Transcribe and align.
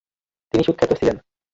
তিনি 0.53 0.63
সুখ্যাত 0.63 0.91
ছিলেন। 0.93 1.17